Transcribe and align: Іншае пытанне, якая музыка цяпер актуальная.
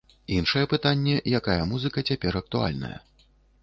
Іншае 0.37 0.63
пытанне, 0.71 1.15
якая 1.41 1.61
музыка 1.75 2.07
цяпер 2.09 2.43
актуальная. 2.45 2.97